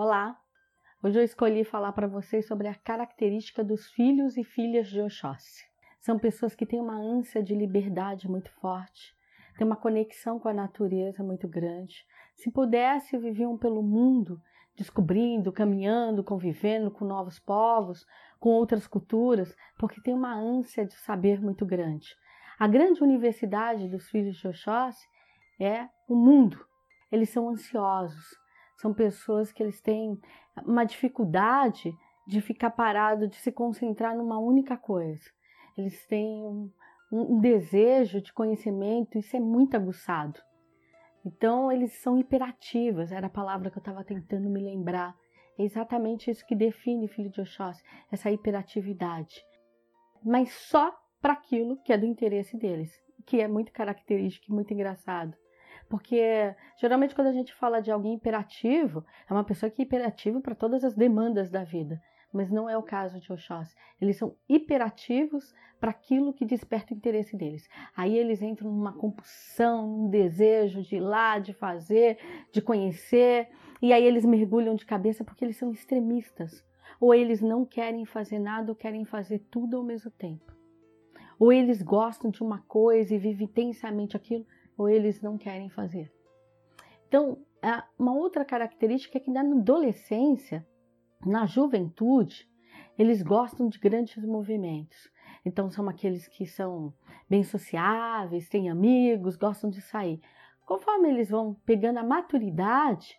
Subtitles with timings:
[0.00, 0.40] Olá!
[1.02, 5.64] Hoje eu escolhi falar para vocês sobre a característica dos filhos e filhas de Oxóssi.
[5.98, 9.12] São pessoas que têm uma ânsia de liberdade muito forte,
[9.56, 12.06] têm uma conexão com a natureza muito grande.
[12.36, 14.40] Se pudesse, viviam pelo mundo,
[14.76, 18.06] descobrindo, caminhando, convivendo com novos povos,
[18.38, 22.14] com outras culturas, porque tem uma ânsia de saber muito grande.
[22.56, 25.08] A grande universidade dos filhos de Oxóssi
[25.58, 26.64] é o mundo.
[27.10, 28.38] Eles são ansiosos,
[28.78, 30.18] são pessoas que eles têm
[30.64, 31.92] uma dificuldade
[32.26, 35.24] de ficar parado, de se concentrar numa única coisa.
[35.76, 36.70] Eles têm um,
[37.10, 40.40] um desejo de conhecimento, isso é muito aguçado.
[41.24, 45.14] Então, eles são hiperativas, era a palavra que eu estava tentando me lembrar.
[45.58, 49.44] É exatamente isso que define filho de Oxóssi, essa hiperatividade.
[50.24, 52.92] Mas só para aquilo que é do interesse deles,
[53.26, 55.36] que é muito característico e muito engraçado.
[55.88, 60.40] Porque geralmente quando a gente fala de alguém hiperativo, é uma pessoa que é hiperativa
[60.40, 62.00] para todas as demandas da vida.
[62.32, 63.74] Mas não é o caso de Oxóssi.
[64.00, 67.66] Eles são hiperativos para aquilo que desperta o interesse deles.
[67.96, 72.18] Aí eles entram numa compulsão, num desejo de ir lá, de fazer,
[72.52, 73.48] de conhecer.
[73.80, 76.62] E aí eles mergulham de cabeça porque eles são extremistas.
[77.00, 80.52] Ou eles não querem fazer nada ou querem fazer tudo ao mesmo tempo.
[81.38, 84.44] Ou eles gostam de uma coisa e vivem intensamente aquilo,
[84.78, 86.10] ou eles não querem fazer.
[87.08, 87.44] Então,
[87.98, 90.64] uma outra característica é que na adolescência,
[91.26, 92.48] na juventude,
[92.96, 95.10] eles gostam de grandes movimentos.
[95.44, 96.94] Então, são aqueles que são
[97.28, 100.20] bem sociáveis, têm amigos, gostam de sair.
[100.64, 103.18] Conforme eles vão pegando a maturidade,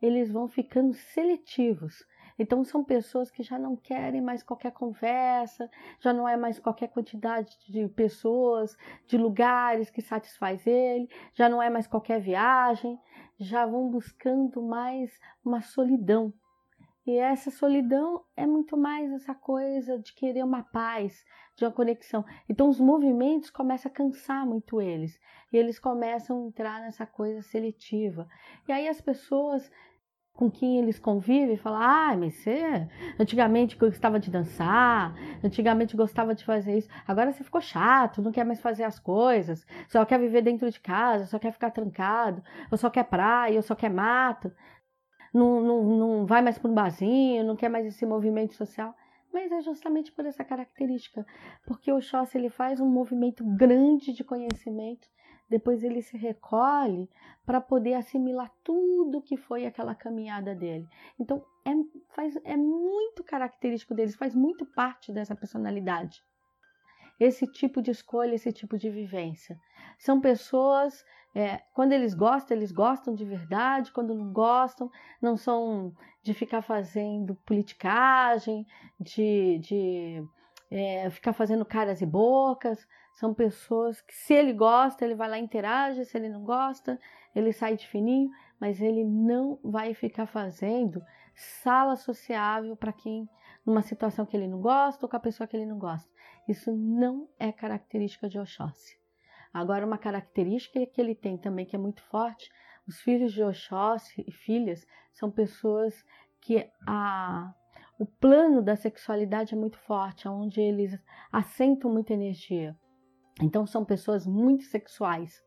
[0.00, 2.04] eles vão ficando seletivos.
[2.38, 6.88] Então são pessoas que já não querem mais qualquer conversa, já não é mais qualquer
[6.88, 8.76] quantidade de pessoas,
[9.06, 12.98] de lugares que satisfaz ele, já não é mais qualquer viagem,
[13.38, 15.12] já vão buscando mais
[15.44, 16.32] uma solidão.
[17.06, 21.22] E essa solidão é muito mais essa coisa de querer uma paz,
[21.54, 22.24] de uma conexão.
[22.48, 25.20] Então os movimentos começam a cansar muito eles.
[25.52, 28.26] E eles começam a entrar nessa coisa seletiva.
[28.66, 29.70] E aí as pessoas
[30.34, 36.44] com quem eles convivem fala: ah, mas você antigamente gostava de dançar, antigamente gostava de
[36.44, 40.42] fazer isso, agora você ficou chato, não quer mais fazer as coisas, só quer viver
[40.42, 44.52] dentro de casa, só quer ficar trancado, ou só quer praia, ou só quer mato,
[45.32, 48.94] não, não, não vai mais para um barzinho, não quer mais esse movimento social.
[49.32, 51.26] Mas é justamente por essa característica,
[51.66, 55.08] porque o Xóssi ele faz um movimento grande de conhecimento
[55.48, 57.08] depois ele se recolhe
[57.44, 60.88] para poder assimilar tudo que foi aquela caminhada dele.
[61.18, 61.72] Então é,
[62.14, 66.22] faz, é muito característico deles, faz muito parte dessa personalidade.
[67.20, 69.58] Esse tipo de escolha, esse tipo de vivência.
[69.98, 74.90] São pessoas, é, quando eles gostam, eles gostam de verdade, quando não gostam,
[75.22, 78.66] não são de ficar fazendo politicagem,
[78.98, 80.24] de, de
[80.70, 82.86] é, ficar fazendo caras e bocas.
[83.14, 86.98] São pessoas que, se ele gosta, ele vai lá e interage, se ele não gosta,
[87.34, 88.30] ele sai de fininho,
[88.60, 91.02] mas ele não vai ficar fazendo
[91.34, 93.28] sala sociável para quem,
[93.64, 96.08] numa situação que ele não gosta ou com a pessoa que ele não gosta.
[96.48, 98.98] Isso não é característica de Oxóssi.
[99.52, 102.50] Agora, uma característica que ele tem também, que é muito forte,
[102.86, 106.04] os filhos de Oxóssi e filhas são pessoas
[106.40, 107.54] que a
[107.98, 110.98] o plano da sexualidade é muito forte, onde eles
[111.30, 112.76] assentam muita energia.
[113.40, 115.42] Então são pessoas muito sexuais.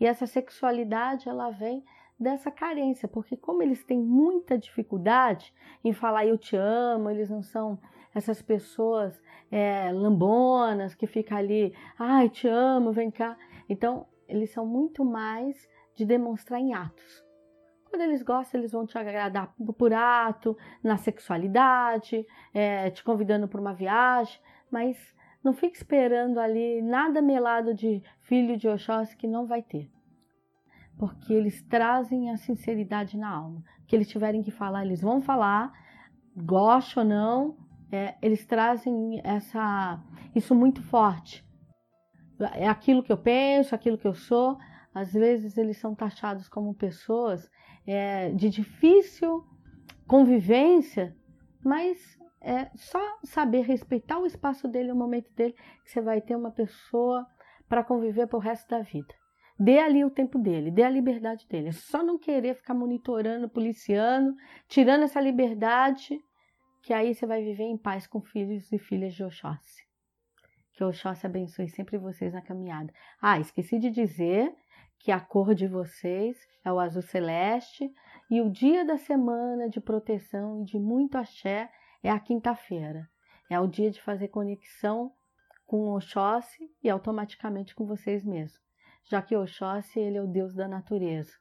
[0.00, 1.84] E essa sexualidade ela vem
[2.18, 7.42] dessa carência, porque como eles têm muita dificuldade em falar eu te amo, eles não
[7.42, 7.78] são
[8.14, 13.36] essas pessoas é, lambonas que ficam ali, ai te amo, vem cá.
[13.68, 17.24] Então eles são muito mais de demonstrar em atos.
[17.94, 23.60] Quando eles gostam, eles vão te agradar por ato, na sexualidade, é, te convidando para
[23.60, 24.36] uma viagem,
[24.68, 24.98] mas
[25.44, 29.88] não fique esperando ali nada melado de filho de Oxóssi que não vai ter.
[30.98, 33.62] Porque eles trazem a sinceridade na alma.
[33.84, 35.72] O que eles tiverem que falar, eles vão falar,
[36.36, 37.56] goste ou não,
[37.92, 40.02] é, eles trazem essa,
[40.34, 41.44] isso muito forte.
[42.54, 44.58] É aquilo que eu penso, aquilo que eu sou.
[44.94, 47.50] Às vezes eles são taxados como pessoas
[47.86, 49.44] é, de difícil
[50.06, 51.16] convivência,
[51.64, 56.36] mas é só saber respeitar o espaço dele, o momento dele, que você vai ter
[56.36, 57.26] uma pessoa
[57.68, 59.14] para conviver pro resto da vida.
[59.58, 61.68] Dê ali o tempo dele, dê a liberdade dele.
[61.68, 64.34] É só não querer ficar monitorando, policiando,
[64.68, 66.20] tirando essa liberdade,
[66.82, 69.82] que aí você vai viver em paz com filhos e filhas de Oxóssi.
[70.74, 72.92] Que Oxóssi abençoe sempre vocês na caminhada.
[73.22, 74.52] Ah, esqueci de dizer
[75.04, 76.34] que a cor de vocês
[76.64, 77.94] é o azul celeste
[78.30, 81.70] E o dia da semana de proteção e de muito axé
[82.02, 83.06] é a quinta-feira.
[83.50, 85.12] É o dia de fazer conexão
[85.66, 88.58] com Oxóssi e automaticamente com vocês mesmos,
[89.04, 91.32] já que Oxóssi ele é o deus da natureza.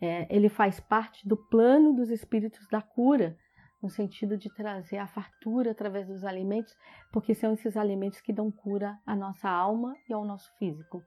[0.00, 3.36] É, ele faz parte do plano dos espíritos da cura,
[3.82, 6.72] no sentido de trazer a fartura através dos alimentos,
[7.12, 11.02] porque são esses alimentos que dão cura à nossa alma e ao nosso físico.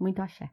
[0.00, 0.50] Muito axé.